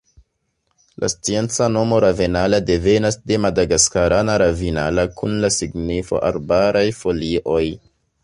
[1.01, 7.63] La scienca nomo "Ravenala" devenas de madagaskarana "ravinala" kun la signifo "arbaraj folioj".